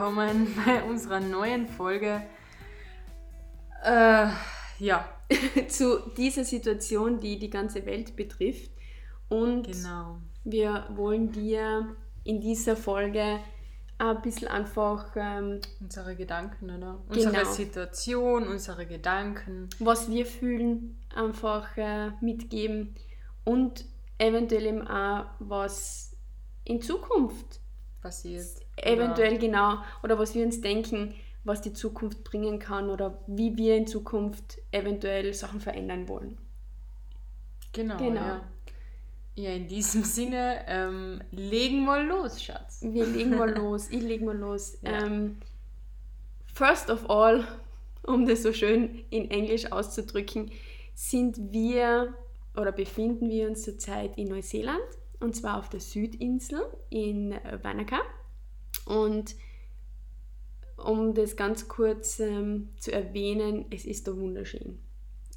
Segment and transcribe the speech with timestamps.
[0.00, 2.22] willkommen bei unserer neuen Folge.
[3.84, 4.28] Äh,
[4.78, 5.06] ja.
[5.68, 8.70] zu dieser Situation, die die ganze Welt betrifft.
[9.28, 10.16] Und Genau.
[10.42, 11.94] wir wollen dir
[12.24, 13.40] in dieser Folge
[13.98, 16.98] ein bisschen einfach, ähm, Unsere Gedanken, oder?
[17.06, 17.52] Unsere Genau.
[17.52, 19.68] Situation, unsere Gedanken.
[19.80, 22.94] was wir fühlen, einfach äh, mitgeben
[23.44, 23.84] und
[24.16, 26.16] eventuell eben auch, was
[26.64, 27.60] in Zukunft
[28.00, 28.46] passiert.
[28.82, 33.76] Eventuell genau oder was wir uns denken, was die Zukunft bringen kann oder wie wir
[33.76, 36.38] in Zukunft eventuell Sachen verändern wollen.
[37.72, 37.96] Genau.
[37.96, 38.20] Genau.
[38.20, 38.40] Ja.
[39.36, 42.80] ja, in diesem Sinne, ähm, legen wir los, Schatz.
[42.82, 44.78] Wir legen mal los, ich leg mal los.
[44.82, 45.06] Ja.
[45.06, 45.38] Ähm,
[46.52, 47.46] first of all,
[48.02, 50.50] um das so schön in Englisch auszudrücken,
[50.94, 52.14] sind wir
[52.56, 54.80] oder befinden wir uns zurzeit in Neuseeland
[55.20, 58.00] und zwar auf der Südinsel in Wanaka.
[58.90, 59.36] Und
[60.76, 64.80] um das ganz kurz ähm, zu erwähnen, es ist da wunderschön.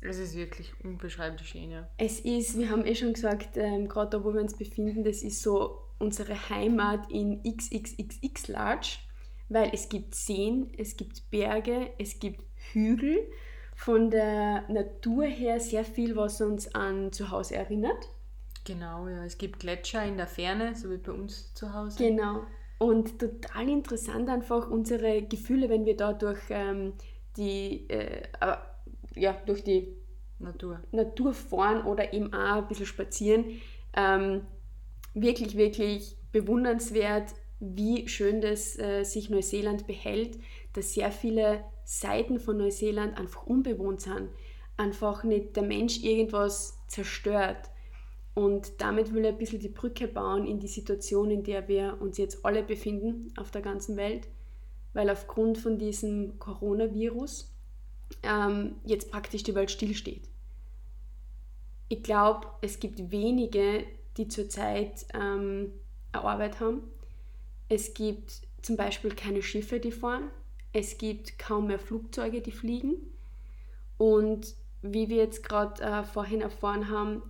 [0.02, 1.88] Es ist wirklich unbeschreiblich schön, ja.
[1.98, 5.22] Es ist, wir haben eh schon gesagt, ähm, gerade da, wo wir uns befinden, das
[5.22, 8.98] ist so unsere Heimat in XXXX Large,
[9.50, 12.44] weil es gibt Seen, es gibt Berge, es gibt
[12.74, 13.20] Hügel.
[13.76, 18.10] Von der Natur her sehr viel, was uns an zu Hause erinnert.
[18.66, 19.26] Genau, ja.
[19.26, 21.98] Es gibt Gletscher in der Ferne, so wie bei uns zu Hause.
[21.98, 22.44] Genau.
[22.84, 26.92] Und total interessant einfach unsere Gefühle, wenn wir da durch ähm,
[27.38, 28.58] die, äh, äh,
[29.16, 29.96] ja, durch die
[30.40, 30.82] Natur.
[30.92, 33.62] Natur fahren oder eben auch ein bisschen spazieren.
[33.96, 34.42] Ähm,
[35.14, 40.38] wirklich, wirklich bewundernswert, wie schön das äh, sich Neuseeland behält,
[40.74, 44.28] dass sehr viele Seiten von Neuseeland einfach unbewohnt sind.
[44.76, 47.70] Einfach nicht der Mensch irgendwas zerstört.
[48.36, 51.98] Und damit will ich ein bisschen die Brücke bauen in die Situation, in der wir
[52.00, 54.28] uns jetzt alle befinden auf der ganzen Welt,
[54.94, 57.52] weil aufgrund von diesem Coronavirus
[58.24, 60.28] ähm, jetzt praktisch die Welt stillsteht.
[61.90, 63.86] Ich glaube, es gibt wenige,
[64.18, 65.74] die zurzeit ähm,
[66.12, 66.82] eine Arbeit haben.
[67.70, 70.30] Es gibt zum Beispiel keine Schiffe, die fahren.
[70.72, 72.96] Es gibt kaum mehr Flugzeuge, die fliegen.
[73.98, 77.22] Und wie wir jetzt gerade äh, vorhin erfahren haben,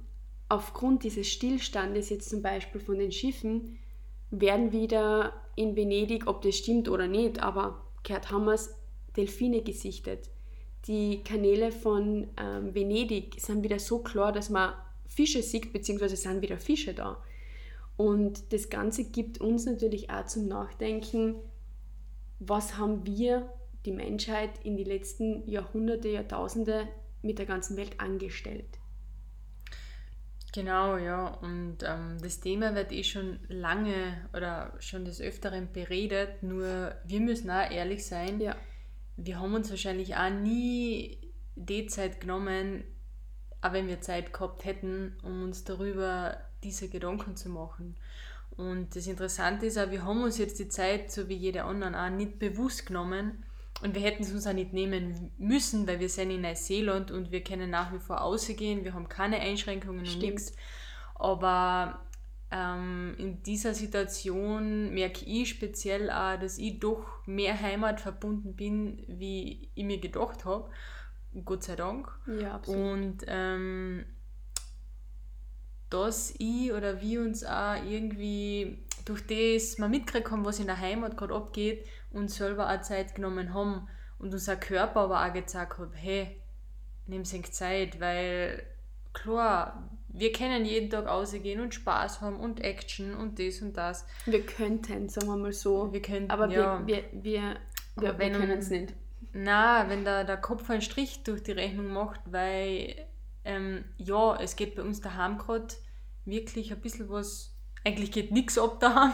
[0.50, 3.80] aufgrund dieses Stillstandes jetzt zum Beispiel von den Schiffen,
[4.30, 7.86] werden wieder in Venedig, ob das stimmt oder nicht, aber
[8.46, 8.76] wir es,
[9.16, 10.30] Delfine gesichtet.
[10.88, 14.74] Die Kanäle von ähm, Venedig sind wieder so klar, dass man
[15.06, 17.22] Fische sieht, beziehungsweise sind wieder Fische da.
[17.96, 21.36] Und das Ganze gibt uns natürlich auch zum Nachdenken,
[22.40, 23.54] was haben wir,
[23.86, 26.88] die Menschheit, in die letzten Jahrhunderte, Jahrtausende
[27.22, 28.80] mit der ganzen Welt angestellt.
[30.54, 31.28] Genau, ja.
[31.42, 37.20] Und ähm, das Thema wird eh schon lange oder schon des Öfteren beredet, nur wir
[37.22, 38.40] müssen auch ehrlich sein.
[38.40, 38.56] Ja,
[39.18, 41.18] Wir haben uns wahrscheinlich auch nie
[41.56, 42.84] die Zeit genommen,
[43.62, 47.96] auch wenn wir Zeit gehabt hätten, um uns darüber diese Gedanken zu machen.
[48.56, 51.96] Und das Interessante ist auch, wir haben uns jetzt die Zeit, so wie jede anderen,
[51.96, 53.44] auch nicht bewusst genommen.
[53.84, 57.32] Und wir hätten es uns auch nicht nehmen müssen, weil wir sind in Neuseeland und
[57.32, 58.86] wir können nach wie vor ausgehen.
[58.86, 60.24] Wir haben keine Einschränkungen und Stimmt.
[60.24, 60.56] nichts.
[61.16, 62.00] Aber
[62.50, 69.04] ähm, in dieser Situation merke ich speziell auch, dass ich doch mehr Heimat verbunden bin,
[69.08, 70.70] wie ich mir gedacht habe.
[71.44, 72.08] Gott sei Dank.
[72.40, 72.86] ja, absolut.
[72.86, 74.06] Und ähm,
[75.90, 80.80] dass ich oder wir uns auch irgendwie durch das mal mitgekriegt haben, was in der
[80.80, 83.88] Heimat gerade abgeht, uns selber auch Zeit genommen haben
[84.20, 86.40] und unser Körper aber auch gezeigt hat, hey,
[87.08, 88.64] nimm sich Zeit, weil
[89.12, 94.06] klar, wir können jeden Tag rausgehen und Spaß haben und Action und das und das.
[94.26, 95.92] Wir könnten, sagen wir mal so.
[95.92, 97.42] Wir können, Aber ja, wir, wir, wir,
[97.96, 98.94] wir, Aber wir wenn- können es nicht.
[99.36, 102.94] Na, wenn der, der Kopf einen Strich durch die Rechnung macht, weil
[103.46, 105.74] ähm, ja, es geht bei uns daheim gerade
[106.26, 107.53] wirklich ein bisschen was,
[107.86, 109.12] eigentlich geht nichts ab daheim.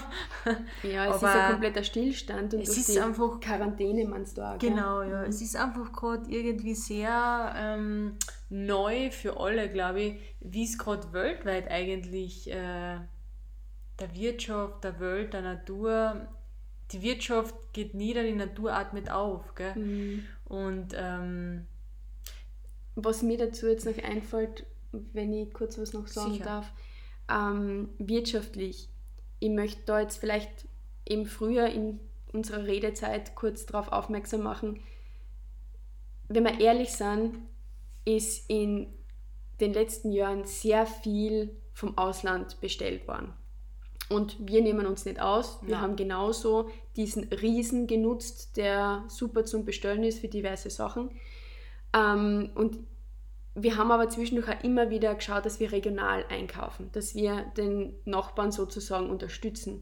[0.83, 4.57] Ja, es ist Aber ein kompletter Stillstand und es ist einfach- Quarantäne meinst du auch,
[4.60, 4.69] gell?
[4.69, 5.24] Genau, ja.
[5.24, 8.16] Es ist einfach gerade irgendwie sehr ähm,
[8.50, 13.00] neu für alle, glaube ich, wie es gerade weltweit eigentlich äh,
[14.00, 16.27] der Wirtschaft, der Welt, der Natur,
[16.92, 19.56] die Wirtschaft geht nieder, die Natur atmet auf.
[19.56, 19.75] Gell?
[19.75, 20.24] Mhm.
[20.45, 21.66] Und ähm,
[22.95, 26.45] Was mir dazu jetzt noch einfällt, wenn ich kurz was noch sagen Sicher.
[26.45, 26.71] darf,
[27.30, 28.90] ähm, wirtschaftlich.
[29.40, 30.68] Ich möchte da jetzt vielleicht
[31.06, 32.00] eben früher in
[32.34, 34.81] unserer Redezeit kurz darauf aufmerksam machen.
[36.28, 37.38] Wenn wir ehrlich sind,
[38.06, 38.88] ist in
[39.60, 43.34] den letzten Jahren sehr viel vom Ausland bestellt worden.
[44.10, 45.60] Und wir nehmen uns nicht aus.
[45.62, 45.81] Wir Ja.
[45.81, 51.12] haben genauso diesen Riesen genutzt, der super zum Bestellen ist für diverse Sachen.
[51.94, 52.78] Ähm, und
[53.63, 57.94] wir haben aber zwischendurch auch immer wieder geschaut, dass wir regional einkaufen, dass wir den
[58.06, 59.81] Nachbarn sozusagen unterstützen.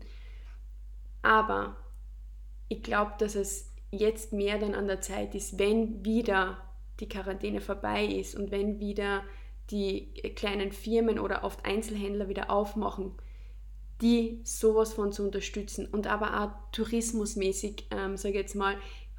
[1.22, 1.76] Aber
[2.70, 6.58] ich glaube, dass es jetzt mehr dann an der Zeit ist, wenn wieder
[7.00, 9.24] die Quarantäne vorbei ist und wenn wieder
[9.70, 13.14] die kleinen Firmen oder oft Einzelhändler wieder aufmachen,
[14.02, 18.78] die sowas von zu unterstützen und aber auch tourismusmäßig, ähm, sage ich jetzt mal,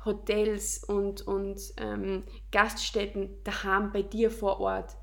[0.09, 4.97] Hotels und, und ähm, Gaststätten daheim bei dir vor Ort,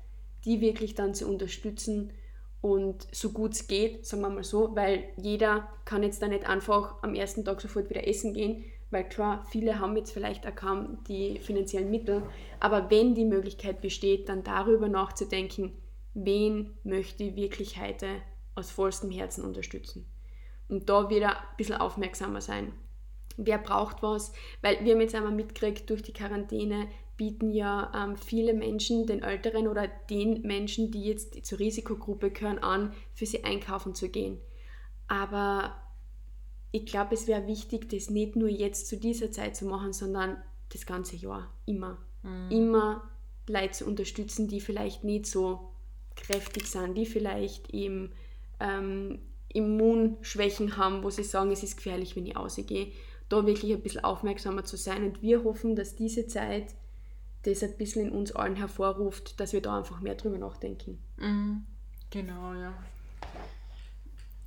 [0.44, 2.12] die wirklich dann zu unterstützen
[2.60, 6.48] und so gut es geht, sagen wir mal so, weil jeder kann jetzt da nicht
[6.48, 10.54] einfach am ersten Tag sofort wieder essen gehen, weil klar, viele haben jetzt vielleicht auch
[10.54, 12.22] kaum die finanziellen Mittel,
[12.60, 15.72] aber wenn die Möglichkeit besteht, dann darüber nachzudenken,
[16.14, 18.08] wen möchte ich wirklich heute
[18.54, 20.06] aus vollstem Herzen unterstützen.
[20.68, 22.72] Und da wieder ein bisschen aufmerksamer sein.
[23.36, 24.32] Wer braucht was?
[24.62, 29.22] Weil wir haben jetzt einmal mitgekriegt, durch die Quarantäne bieten ja ähm, viele Menschen, den
[29.22, 34.38] Älteren oder den Menschen, die jetzt zur Risikogruppe gehören, an, für sie einkaufen zu gehen.
[35.08, 35.74] Aber
[36.72, 40.36] ich glaube, es wäre wichtig, das nicht nur jetzt zu dieser Zeit zu machen, sondern
[40.72, 41.98] das ganze Jahr, immer.
[42.50, 43.08] Immer
[43.48, 45.70] Leute zu unterstützen, die vielleicht nicht so
[46.16, 48.12] kräftig sind, die vielleicht eben
[48.60, 52.92] ähm, Immunschwächen haben, wo sie sagen, es ist gefährlich, wenn ich ausgehe.
[53.28, 55.04] Da wirklich ein bisschen aufmerksamer zu sein.
[55.04, 56.74] Und wir hoffen, dass diese Zeit
[57.42, 60.98] das ein bisschen in uns allen hervorruft, dass wir da einfach mehr drüber nachdenken.
[61.16, 61.64] Mhm.
[62.10, 62.72] Genau, ja.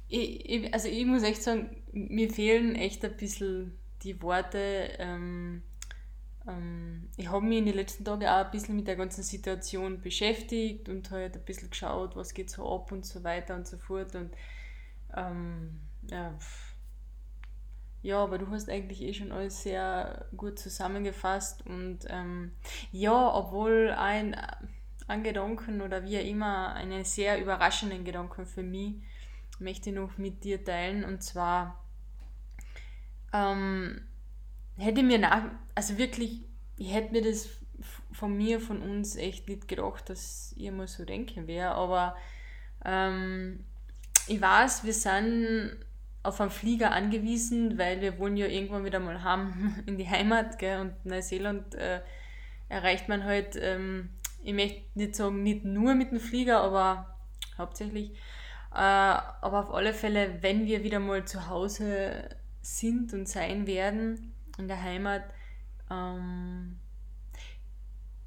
[0.08, 4.90] Ich, ich, also ich muss echt sagen, mir fehlen echt ein bisschen die Worte.
[4.98, 5.62] Ähm,
[6.48, 10.02] ähm, ich habe mich in den letzten Tagen auch ein bisschen mit der ganzen Situation
[10.02, 13.78] beschäftigt und halt ein bisschen geschaut, was geht so ab und so weiter und so
[13.78, 14.16] fort.
[14.16, 14.32] Und
[15.16, 15.80] ähm,
[16.10, 16.38] ja.
[18.02, 22.52] Ja, aber du hast eigentlich eh schon alles sehr gut zusammengefasst und ähm,
[22.92, 24.36] ja, obwohl ein,
[25.08, 28.96] ein Gedanken oder wie immer einen sehr überraschenden Gedanken für mich
[29.60, 31.84] möchte ich noch mit dir teilen und zwar
[33.34, 34.02] ähm,
[34.78, 35.44] hätte mir nach,
[35.76, 36.46] also wirklich,
[36.78, 37.50] ich hätte mir das
[38.14, 42.16] von mir, von uns echt nicht gedacht, dass ich mal so denken wäre, aber
[42.86, 43.66] ähm,
[44.28, 45.78] ich weiß, wir sind
[46.24, 50.60] auf einen Flieger angewiesen, weil wir wollen ja irgendwann wieder mal haben in die Heimat,
[50.60, 50.82] gell?
[50.82, 52.02] und Neuseeland äh,
[52.68, 54.10] erreicht man halt, ähm,
[54.44, 57.18] ich möchte nicht sagen, nicht nur mit dem Flieger, aber
[57.58, 58.12] hauptsächlich.
[58.72, 62.30] Äh, aber auf alle Fälle, wenn wir wieder mal zu Hause
[62.62, 65.24] sind und sein werden, in der Heimat,
[65.90, 66.78] ähm,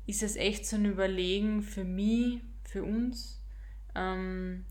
[0.06, 3.41] ist es echt so ein Überlegen für mich, für uns,
[3.94, 4.65] ähm,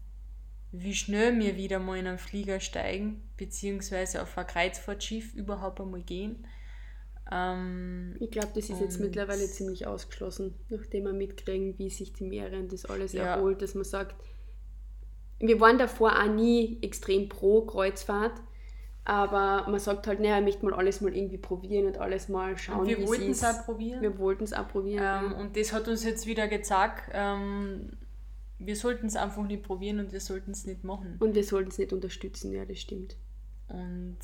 [0.71, 6.01] wie schnell wir wieder mal in einen Flieger steigen, beziehungsweise auf ein Kreuzfahrtschiff überhaupt einmal
[6.01, 6.45] gehen.
[7.31, 12.23] Ähm, Ich glaube, das ist jetzt mittlerweile ziemlich ausgeschlossen, nachdem wir mitkriegen, wie sich die
[12.23, 13.35] Meere und das alles Ja.
[13.35, 14.15] erholt, dass man sagt,
[15.39, 18.33] wir waren davor auch nie extrem pro Kreuzfahrt,
[19.03, 22.57] aber man sagt halt, naja, ich möchte mal alles mal irgendwie probieren und alles mal
[22.57, 24.01] schauen, und wir wie wollten es auch probieren.
[24.01, 24.99] Wir wollten es auch probieren.
[25.03, 25.37] Ähm, ja.
[25.37, 27.97] und das hat uns jetzt wieder gezeigt, ähm,
[28.65, 31.17] wir sollten es einfach nicht probieren und wir sollten es nicht machen.
[31.19, 33.17] Und wir sollten es nicht unterstützen, ja, das stimmt.
[33.67, 34.17] Und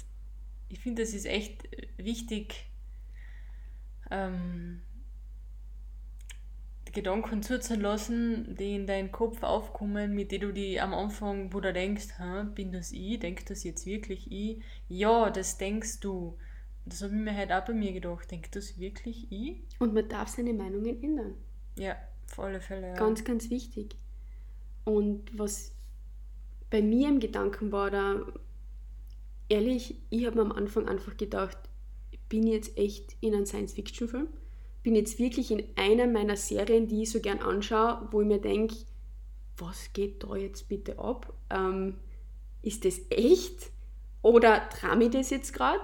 [0.70, 1.68] ich finde, es ist echt
[1.98, 2.70] wichtig,
[4.12, 4.82] ähm,
[6.88, 11.60] die Gedanken zuzulassen, die in deinen Kopf aufkommen, mit denen du die am Anfang, wo
[11.60, 14.62] du denkst, Hä, bin das ich, denk das jetzt wirklich ich?
[14.88, 16.38] Ja, das denkst du.
[16.86, 19.58] Das habe ich mir halt auch bei mir gedacht, denkt das wirklich ich?
[19.80, 21.36] Und man darf seine Meinungen ändern.
[21.78, 21.98] Ja,
[22.32, 22.88] auf alle Fälle.
[22.88, 22.94] Ja.
[22.96, 23.98] Ganz, ganz wichtig.
[24.88, 25.74] Und was
[26.70, 28.26] bei mir im Gedanken war, da
[29.50, 31.58] ehrlich, ich habe mir am Anfang einfach gedacht,
[32.30, 34.30] bin ich jetzt echt in einem Science-Fiction-Film?
[34.84, 38.40] Bin jetzt wirklich in einer meiner Serien, die ich so gern anschaue, wo ich mir
[38.40, 38.78] denke,
[39.58, 41.34] was geht da jetzt bitte ab?
[41.50, 41.96] Ähm,
[42.62, 43.72] ist das echt?
[44.22, 45.82] Oder trame ich das jetzt gerade?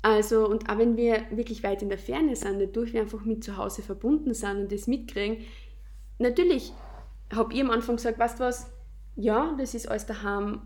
[0.00, 3.44] Also, und auch wenn wir wirklich weit in der Ferne sind, dadurch wir einfach mit
[3.44, 5.44] zu Hause verbunden sind und das mitkriegen,
[6.18, 6.72] natürlich
[7.34, 8.70] habe ich am Anfang gesagt, weißt du was,
[9.16, 10.62] ja, das ist alles daheim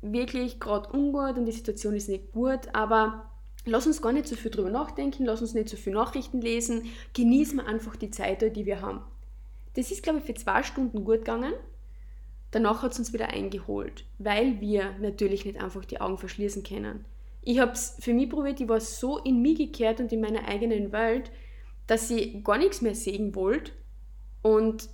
[0.00, 3.30] wirklich gerade ungut und die Situation ist nicht gut, aber
[3.64, 6.86] lass uns gar nicht so viel drüber nachdenken, lass uns nicht so viel Nachrichten lesen,
[7.14, 9.02] genießen wir einfach die Zeit, die wir haben.
[9.74, 11.52] Das ist, glaube ich, für zwei Stunden gut gegangen.
[12.50, 17.04] Danach hat es uns wieder eingeholt, weil wir natürlich nicht einfach die Augen verschließen können.
[17.42, 20.48] Ich habe es für mich probiert, ich war so in mich gekehrt und in meiner
[20.48, 21.30] eigenen Welt,
[21.86, 23.72] dass ich gar nichts mehr sehen wollte.
[24.42, 24.88] Und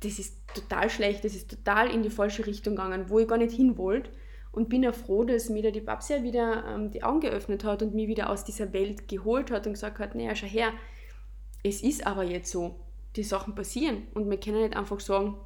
[0.00, 3.38] das ist total schlecht, das ist total in die falsche Richtung gegangen, wo ich gar
[3.38, 4.10] nicht hin wollte.
[4.50, 7.82] und bin auch froh, dass mir da die Babsi wieder ähm, die Augen geöffnet hat
[7.82, 10.72] und mich wieder aus dieser Welt geholt hat und gesagt hat, naja, schau her,
[11.62, 12.80] es ist aber jetzt so,
[13.14, 15.36] die Sachen passieren und wir können nicht einfach sagen,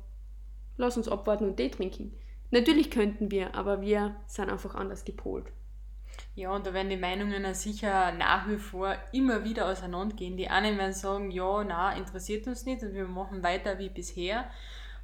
[0.76, 2.12] lass uns abwarten und Tee trinken.
[2.50, 5.46] Natürlich könnten wir, aber wir sind einfach anders gepolt.
[6.34, 10.36] Ja, und da werden die Meinungen sicher nach wie vor immer wieder auseinandergehen.
[10.36, 14.50] Die einen werden sagen, ja, na, interessiert uns nicht und wir machen weiter wie bisher.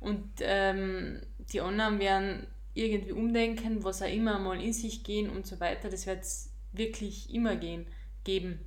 [0.01, 1.21] Und ähm,
[1.53, 5.91] die anderen werden irgendwie umdenken, was auch immer mal in sich gehen und so weiter.
[5.91, 7.87] Das wird es wirklich immer gehen,
[8.25, 8.61] geben.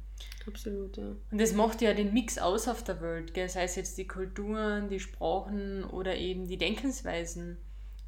[0.46, 1.16] Absolut, ja.
[1.32, 3.50] Und das macht ja den Mix aus auf der Welt, gell?
[3.50, 7.58] sei es jetzt die Kulturen, die Sprachen oder eben die Denkensweisen.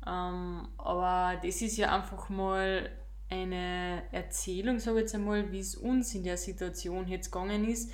[0.06, 2.90] Ähm, aber das ist ja einfach mal
[3.34, 7.92] eine Erzählung, sage ich jetzt einmal, wie es uns in der Situation jetzt gegangen ist,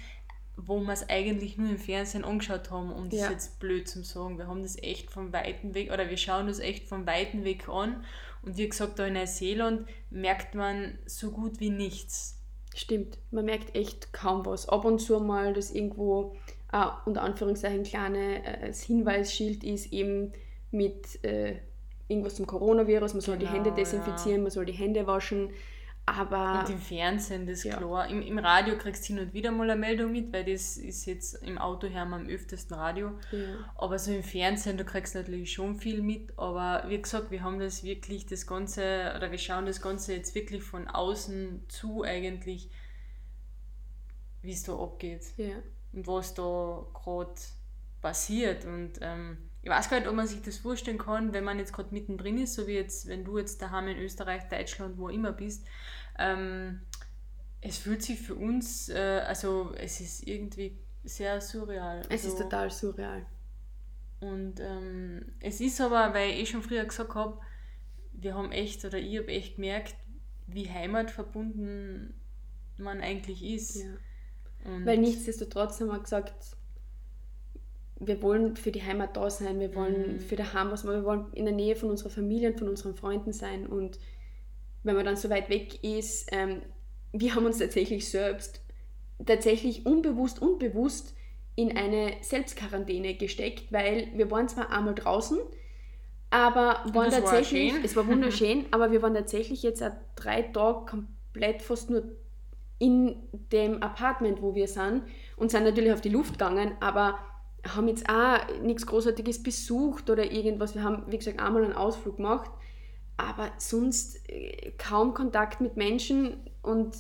[0.58, 3.32] wo wir es eigentlich nur im Fernsehen angeschaut haben, um das ja.
[3.32, 4.38] jetzt blöd zu sagen.
[4.38, 7.70] Wir haben das echt von weiten Weg, oder wir schauen das echt von weiten Weg
[7.70, 8.04] an.
[8.42, 12.38] Und wie gesagt, da in Neuseeland merkt man so gut wie nichts.
[12.76, 14.70] Stimmt, man merkt echt kaum was.
[14.70, 16.36] Ab und zu mal, dass irgendwo
[16.72, 20.34] äh, unter Anführungszeichen kleine äh, Hinweisschild ist, eben
[20.72, 21.58] mit äh,
[22.10, 24.44] irgendwas zum Coronavirus, man soll genau, die Hände desinfizieren, ja.
[24.44, 25.52] man soll die Hände waschen.
[26.18, 27.78] Aber und im Fernsehen, das ist ja.
[27.78, 28.08] klar.
[28.08, 31.06] Im, Im Radio kriegst du hin und wieder mal eine Meldung mit, weil das ist
[31.06, 33.12] jetzt im Auto hören wir am öftesten Radio.
[33.32, 33.72] Ja.
[33.76, 36.38] Aber so im Fernsehen, du kriegst natürlich schon viel mit.
[36.38, 40.34] Aber wie gesagt, wir haben das wirklich, das Ganze, oder wir schauen das Ganze jetzt
[40.34, 42.72] wirklich von außen zu eigentlich,
[44.42, 45.26] wie es da abgeht.
[45.38, 45.58] Ja.
[45.94, 47.36] Und was da gerade
[48.02, 48.66] passiert.
[48.66, 51.74] Und ähm, ich weiß gar nicht, ob man sich das vorstellen kann, wenn man jetzt
[51.74, 55.34] gerade mittendrin ist, so wie jetzt, wenn du jetzt daheim in Österreich, Deutschland, wo immer
[55.34, 55.66] bist.
[56.18, 56.82] Ähm,
[57.62, 62.02] es fühlt sich für uns, äh, also es ist irgendwie sehr surreal.
[62.10, 63.26] Es also, ist total surreal.
[64.22, 67.40] Und ähm, es ist aber, weil ich schon früher gesagt habe,
[68.14, 69.96] wir haben echt, oder ich habe echt gemerkt,
[70.48, 72.14] wie heimatverbunden
[72.78, 73.76] man eigentlich ist.
[73.76, 74.86] Ja.
[74.86, 76.58] weil nichtsdestotrotz haben wir gesagt,
[78.00, 80.20] wir wollen für die Heimat da sein, wir wollen mhm.
[80.20, 83.34] für daheim was wir wollen in der Nähe von unserer Familie und von unseren Freunden
[83.34, 83.68] sein.
[83.68, 84.00] Und
[84.84, 86.62] wenn man dann so weit weg ist, ähm,
[87.12, 88.62] wir haben uns tatsächlich selbst,
[89.26, 91.16] tatsächlich unbewusst, unbewusst
[91.56, 95.40] in eine Selbstquarantäne gesteckt, weil wir waren zwar einmal draußen,
[96.30, 99.84] aber waren tatsächlich, war es war wunderschön, aber wir waren tatsächlich jetzt
[100.16, 102.04] drei Tage komplett fast nur
[102.78, 103.18] in
[103.52, 105.04] dem Apartment, wo wir sind
[105.36, 107.20] und sind natürlich auf die Luft gegangen, aber
[107.68, 110.76] haben jetzt auch nichts Großartiges besucht oder irgendwas.
[110.76, 112.50] Wir haben, wie gesagt, einmal einen Ausflug gemacht,
[113.18, 116.96] aber sonst äh, kaum Kontakt mit Menschen und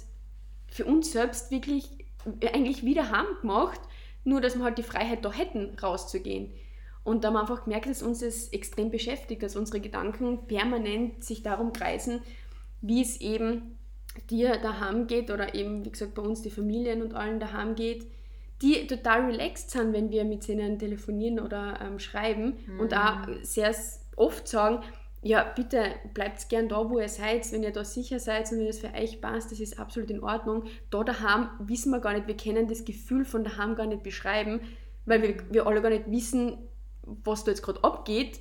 [0.68, 2.06] für uns selbst wirklich
[2.42, 3.80] äh, eigentlich wieder heim gemacht,
[4.24, 6.52] nur dass wir halt die Freiheit da hätten, rauszugehen.
[7.04, 11.24] Und da haben wir einfach gemerkt, dass uns das extrem beschäftigt, dass unsere Gedanken permanent
[11.24, 12.22] sich darum kreisen,
[12.82, 13.78] wie es eben
[14.30, 18.06] dir daheim geht oder eben, wie gesagt, bei uns die Familien und allen daheim geht
[18.62, 22.80] die total relaxed sind, wenn wir mit ihnen telefonieren oder ähm, schreiben mhm.
[22.80, 23.74] und auch sehr
[24.16, 24.84] oft sagen,
[25.22, 28.68] ja, bitte bleibt gern da, wo ihr seid, wenn ihr da sicher seid und wenn
[28.68, 30.64] das für euch passt, das ist absolut in Ordnung.
[30.90, 34.62] Da daheim wissen wir gar nicht, wir können das Gefühl von daheim gar nicht beschreiben,
[35.06, 36.58] weil wir, wir alle gar nicht wissen,
[37.02, 38.40] was da jetzt gerade abgeht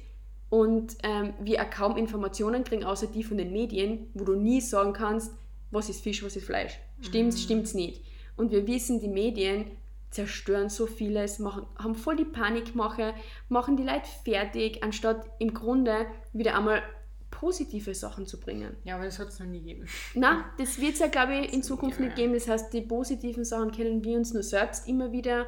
[0.50, 4.60] und ähm, wir auch kaum Informationen kriegen, außer die von den Medien, wo du nie
[4.60, 5.32] sagen kannst,
[5.70, 6.78] was ist Fisch, was ist Fleisch.
[7.00, 7.40] Stimmt's, mhm.
[7.40, 8.04] stimmt's nicht.
[8.37, 9.66] Und wir wissen, die Medien
[10.10, 13.14] zerstören so vieles, machen, haben voll die Panikmache,
[13.48, 16.82] machen die Leute fertig, anstatt im Grunde wieder einmal
[17.30, 18.74] positive Sachen zu bringen.
[18.84, 19.86] Ja, aber das hat es noch nie gegeben.
[20.14, 22.32] Na, das wird es ja, glaube ich, in Zukunft nicht geben.
[22.32, 25.46] Das heißt, die positiven Sachen können wir uns nur selbst immer wieder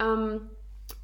[0.00, 0.48] ähm,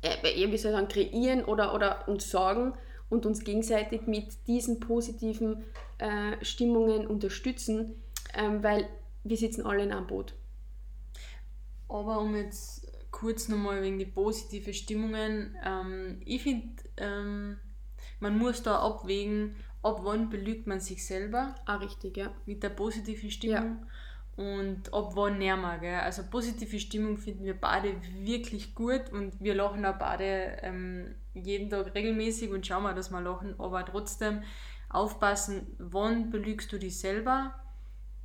[0.02, 2.74] äh, wie soll ich sagen, kreieren oder, oder uns sorgen
[3.08, 5.64] und uns gegenseitig mit diesen positiven
[5.98, 8.02] äh, Stimmungen unterstützen,
[8.34, 8.88] ähm, weil
[9.24, 10.34] wir sitzen alle in einem Boot.
[11.88, 12.83] Aber um jetzt
[13.14, 15.56] kurz nochmal wegen die positive Stimmungen.
[15.64, 17.56] Ähm, ich finde, ähm,
[18.18, 19.54] man muss da abwägen,
[19.84, 21.54] ab wann belügt man sich selber.
[21.64, 22.34] Ah, richtig, ja.
[22.44, 23.86] Mit der positiven Stimmung.
[24.36, 24.44] Ja.
[24.44, 26.00] Und ab wann näher man, gell?
[26.00, 31.70] Also positive Stimmung finden wir beide wirklich gut und wir lachen auch beide ähm, jeden
[31.70, 34.42] Tag regelmäßig und schauen mal, dass wir lachen, aber trotzdem
[34.88, 37.54] aufpassen, wann belügst du dich selber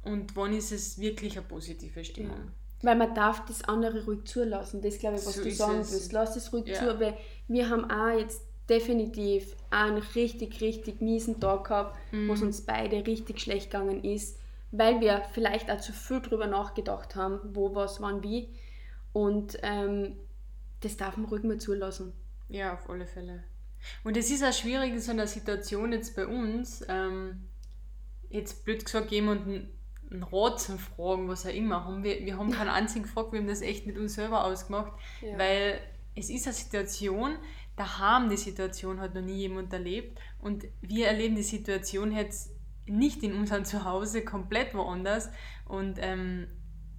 [0.01, 2.37] und wann ist es wirklich eine positive Stimmung.
[2.37, 2.53] Ja.
[2.81, 4.81] Weil man darf das andere ruhig zulassen.
[4.81, 5.91] Das glaube ich, was so du sagen es.
[5.91, 6.11] willst.
[6.13, 6.75] Lass es ruhig ja.
[6.75, 7.17] zu, weil
[7.47, 12.29] wir haben auch jetzt definitiv einen richtig, richtig miesen Tag gehabt, mhm.
[12.29, 14.39] wo es uns beide richtig schlecht gegangen ist,
[14.71, 18.49] weil wir vielleicht auch zu viel drüber nachgedacht haben, wo, was, wann, wie.
[19.11, 20.15] Und ähm,
[20.81, 22.13] das darf man ruhig mal zulassen.
[22.47, 23.43] Ja, auf alle Fälle.
[24.03, 27.47] Und es ist auch schwierig in so einer Situation jetzt bei uns, ähm,
[28.29, 29.69] jetzt blöd gesagt jemanden
[30.11, 33.39] einen Rat zu fragen, was auch immer, haben wir, wir haben keinen einzigen gefragt, wir
[33.39, 35.37] haben das echt mit uns selber ausgemacht, ja.
[35.37, 35.79] weil
[36.15, 37.35] es ist eine Situation,
[37.75, 42.51] da haben die Situation hat noch nie jemand erlebt und wir erleben die Situation jetzt
[42.85, 45.29] nicht in unserem Zuhause, komplett woanders
[45.65, 46.47] und ähm,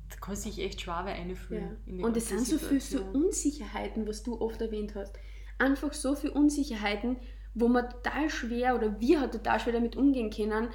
[0.09, 1.77] da kann sich echt schwer einfühlen.
[1.87, 2.05] Ja.
[2.05, 5.19] Und es sind so viele so Unsicherheiten, was du oft erwähnt hast.
[5.59, 7.17] Einfach so viele Unsicherheiten,
[7.55, 10.69] wo man total schwer oder wir halt total schwer damit umgehen können,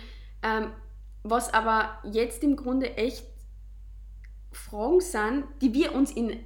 [0.44, 0.72] ähm,
[1.28, 3.26] was aber jetzt im Grunde echt
[4.52, 6.40] Fragen sind, die wir uns in,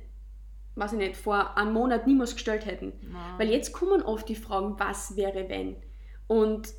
[0.75, 2.93] weiß ich nicht, vor einem Monat niemals gestellt hätten.
[3.01, 3.33] Nein.
[3.37, 5.75] Weil jetzt kommen oft die Fragen, was wäre wenn?
[6.27, 6.69] Und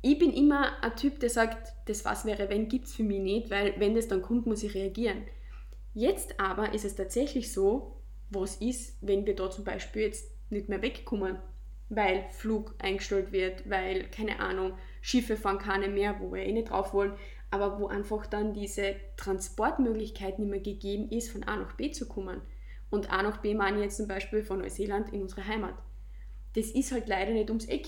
[0.00, 3.20] ich bin immer ein Typ, der sagt, das was wäre wenn gibt es für mich
[3.20, 5.24] nicht, weil wenn das dann kommt, muss ich reagieren.
[5.92, 10.68] Jetzt aber ist es tatsächlich so, was ist, wenn wir da zum Beispiel jetzt nicht
[10.68, 11.38] mehr wegkommen,
[11.90, 16.70] weil Flug eingestellt wird, weil, keine Ahnung, Schiffe fahren keine mehr, wo wir eh nicht
[16.70, 17.14] drauf wollen,
[17.50, 22.06] aber wo einfach dann diese Transportmöglichkeit nicht mehr gegeben ist, von A nach B zu
[22.06, 22.42] kommen.
[22.90, 25.74] Und A nach B meine ich jetzt zum Beispiel von Neuseeland in unsere Heimat.
[26.54, 27.86] Das ist halt leider nicht ums Eck.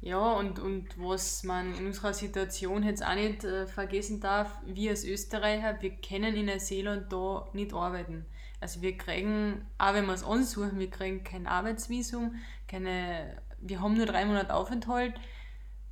[0.00, 4.90] Ja, und, und was man in unserer Situation jetzt auch nicht äh, vergessen darf, wir
[4.90, 8.26] als Österreicher, wir können in Neuseeland da nicht arbeiten.
[8.60, 12.36] Also wir kriegen, auch wenn wir es ansuchen, wir kriegen kein Arbeitsvisum,
[12.68, 15.14] keine, wir haben nur drei Monate Aufenthalt.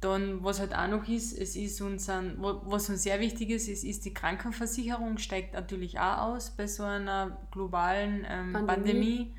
[0.05, 3.69] Dann, was halt auch noch ist, es ist uns ein, was uns sehr wichtig ist,
[3.69, 8.67] es ist die Krankenversicherung, steigt natürlich auch aus bei so einer globalen ähm, Pandemie.
[8.67, 9.35] Pandemie.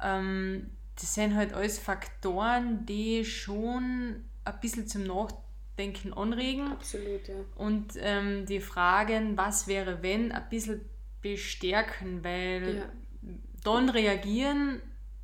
[0.00, 6.70] Ähm, das sind halt alles Faktoren, die schon ein bisschen zum Nachdenken anregen.
[6.70, 7.34] Absolut, ja.
[7.56, 10.80] Und ähm, die Fragen, was wäre, wenn, ein bisschen
[11.22, 13.32] bestärken, weil ja.
[13.64, 14.80] dann reagieren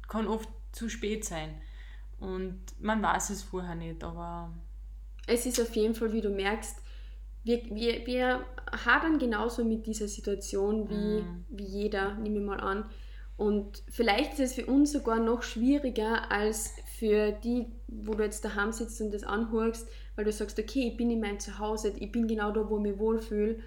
[0.08, 1.54] kann oft zu spät sein.
[2.20, 4.52] Und man weiß es vorher nicht, aber.
[5.26, 6.76] Es ist auf jeden Fall, wie du merkst,
[7.44, 8.44] wir, wir, wir
[8.84, 11.44] hadern genauso mit dieser Situation wie, mm.
[11.50, 12.84] wie jeder, nehme ich mal an.
[13.36, 18.44] Und vielleicht ist es für uns sogar noch schwieriger als für die, wo du jetzt
[18.44, 22.12] daheim sitzt und das anhörst, weil du sagst, okay, ich bin in meinem Zuhause, ich
[22.12, 23.58] bin genau da, wo ich mich wohlfühle.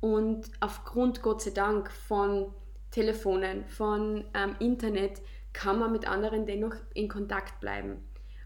[0.00, 2.46] Und aufgrund, Gott sei Dank, von
[2.90, 5.20] Telefonen, von ähm, Internet
[5.52, 7.96] kann man mit anderen dennoch in Kontakt bleiben.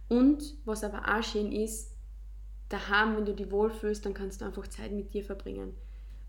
[0.09, 1.95] Und was aber auch schön ist,
[2.69, 5.75] daheim, wenn du dich wohlfühlst, dann kannst du einfach Zeit mit dir verbringen.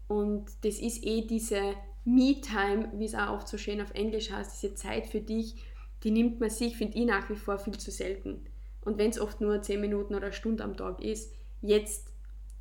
[0.08, 4.62] Und das ist eh diese Me-Time, wie es auch oft so schön auf Englisch heißt,
[4.62, 5.56] diese Zeit für dich,
[6.04, 8.46] die nimmt man sich, finde ich nach wie vor viel zu selten.
[8.82, 12.12] Und wenn es oft nur 10 Minuten oder eine Stunde am Tag ist, jetzt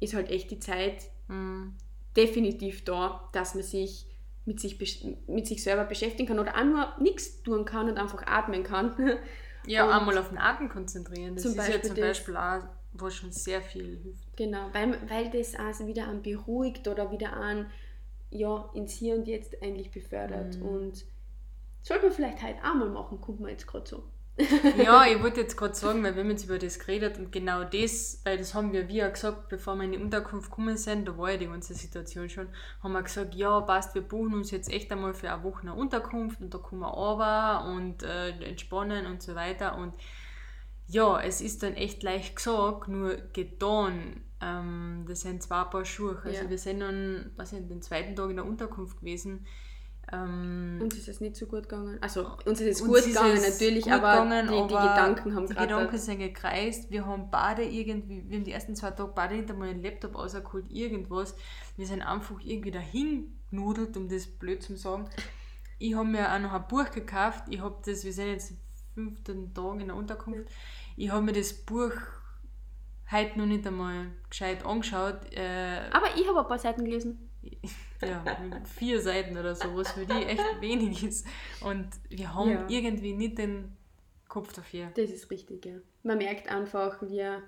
[0.01, 1.75] ist halt echt die Zeit mhm.
[2.17, 4.07] definitiv da, dass man sich
[4.47, 4.79] mit sich,
[5.27, 8.95] mit sich selber beschäftigen kann oder auch nur nichts tun kann und einfach atmen kann.
[9.67, 11.37] Ja, und einmal auf den Atem konzentrieren.
[11.37, 14.37] Das ist Beispiel ja zum Beispiel auch, wo schon sehr viel hilft.
[14.37, 17.71] Genau, weil, weil das also wieder an beruhigt oder wieder an
[18.31, 20.59] ja, ins Hier und Jetzt eigentlich befördert.
[20.59, 20.67] Mhm.
[20.67, 21.05] Und
[21.83, 24.05] sollte man vielleicht heute auch mal machen, kommt man jetzt gerade so
[24.37, 27.63] ja, ich wollte jetzt gerade sagen, weil wir haben jetzt über das geredet und genau
[27.63, 31.07] das, weil das haben wir, wie ja gesagt, bevor wir in die Unterkunft gekommen sind,
[31.07, 32.49] da war ja die ganze Situation schon,
[32.83, 35.75] haben wir gesagt, ja, passt, wir buchen uns jetzt echt einmal für eine Woche eine
[35.75, 39.95] Unterkunft und da kommen wir runter und äh, entspannen und so weiter und
[40.87, 44.21] ja, es ist dann echt leicht gesagt, nur getan.
[44.43, 46.21] Ähm, das sind zwei Paar Schuhe.
[46.23, 46.51] Also ja.
[46.51, 49.47] wir sind dann, was ich, den zweiten Tag in der Unterkunft gewesen
[50.23, 51.99] ähm, uns ist es nicht so gut gegangen.
[52.01, 55.47] Also uns ist es uns gut gegangen natürlich, gut aber, gegangen, die, die, Gedanken haben
[55.47, 56.91] Die Gedanken sind gekreist.
[56.91, 60.71] Wir haben beide irgendwie, wir haben die ersten zwei Tage beide hinter meinem Laptop rausgeholt,
[60.71, 61.35] irgendwas.
[61.77, 65.09] Wir sind einfach irgendwie dahin genudelt, um das blöd zu sagen.
[65.79, 67.45] Ich habe mir auch noch ein Buch gekauft.
[67.49, 68.55] Ich habe das, wir sind jetzt
[68.95, 70.51] fünften Tag in der Unterkunft.
[70.97, 71.93] Ich habe mir das Buch
[73.11, 75.33] heute noch nicht einmal gescheit angeschaut.
[75.33, 77.31] Äh, aber ich habe ein paar Seiten gelesen
[78.05, 78.25] ja,
[78.79, 81.27] vier Seiten oder so, was für die echt wenig ist.
[81.61, 82.67] Und wir haben ja.
[82.69, 83.77] irgendwie nicht den
[84.29, 84.91] Kopf dafür.
[84.95, 85.75] Das ist richtig, ja.
[86.03, 87.43] Man merkt einfach, wir,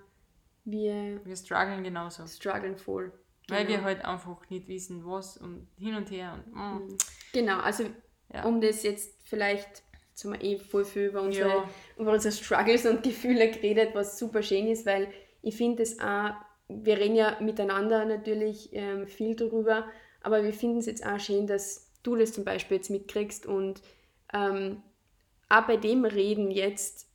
[0.64, 2.26] wir, wir strugglen genauso.
[2.26, 3.12] Strugglen voll.
[3.46, 3.60] Genau.
[3.60, 6.44] Weil wir halt einfach nicht wissen, was und hin und her.
[6.52, 6.96] Und, mm.
[7.32, 7.84] Genau, also
[8.32, 8.44] ja.
[8.44, 9.82] um das jetzt vielleicht,
[10.22, 11.70] wir eh voll viel über unsere, ja.
[11.96, 15.08] über unsere Struggles und Gefühle geredet, was super schön ist, weil
[15.42, 16.32] ich finde es auch,
[16.68, 19.86] wir reden ja miteinander natürlich ähm, viel darüber,
[20.26, 23.80] aber wir finden es jetzt auch schön, dass du das zum Beispiel jetzt mitkriegst und
[24.34, 24.82] ähm,
[25.48, 27.06] auch bei dem Reden jetzt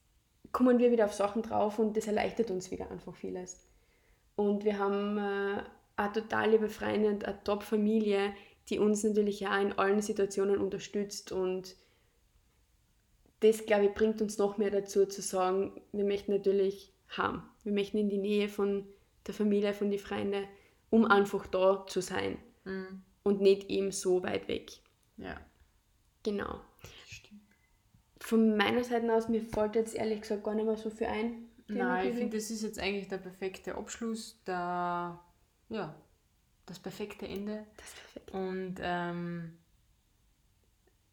[0.54, 3.68] kommen wir wieder auf Sachen drauf und das erleichtert uns wieder einfach vieles.
[4.38, 5.62] Und wir haben äh,
[5.98, 8.34] eine total liebe Freunde und eine Top-Familie,
[8.70, 11.76] die uns natürlich auch in allen Situationen unterstützt und
[13.42, 17.44] das, glaube ich, bringt uns noch mehr dazu zu sagen, wir möchten natürlich haben.
[17.64, 18.88] Wir möchten in die Nähe von
[19.28, 20.46] der Familie, von den Freunden,
[20.90, 23.04] um einfach da zu sein Mhm.
[23.24, 24.72] und nicht eben so weit weg.
[25.18, 25.40] Ja,
[26.24, 26.62] Genau.
[27.08, 27.42] stimmt.
[28.20, 31.48] Von meiner Seite aus, mir fällt jetzt ehrlich gesagt gar nicht mehr so viel ein.
[31.68, 35.20] Nein, ich finde, das ist jetzt eigentlich der perfekte Abschluss, der,
[35.70, 35.96] ja,
[36.66, 37.66] das perfekte Ende.
[37.78, 38.32] Das ist perfekt.
[38.32, 39.58] Und ähm,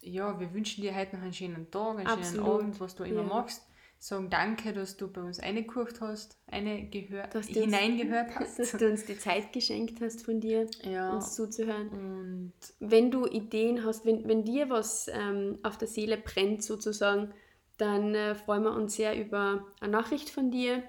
[0.01, 3.03] ja, wir wünschen dir heute noch einen schönen Tag, einen schönen Absolut, Abend, was du
[3.03, 3.27] immer ja.
[3.27, 3.63] machst.
[4.01, 8.57] Sagen danke, dass du bei uns reingehört hast, eine gehört, Dass du uns- hineingehört Dass
[8.57, 8.79] hast.
[8.79, 11.89] du uns die Zeit geschenkt hast von dir, Ja, uns zuzuhören.
[11.89, 17.33] und Wenn du Ideen hast, wenn, wenn dir was ähm, auf der Seele brennt sozusagen,
[17.77, 20.81] dann äh, freuen wir uns sehr über eine Nachricht von dir.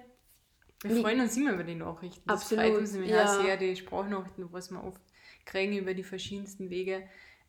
[0.81, 2.21] wir Wie- freuen uns immer über die Nachrichten.
[2.27, 3.25] Das Absolut, freut uns nämlich ja.
[3.25, 5.01] auch sehr, die Sprachnachrichten, was wir oft
[5.45, 7.03] kriegen über die verschiedensten Wege.